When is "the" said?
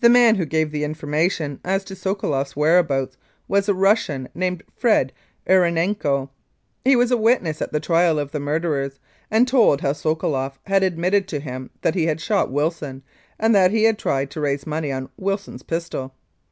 0.00-0.08, 0.72-0.82, 7.70-7.78, 8.32-8.40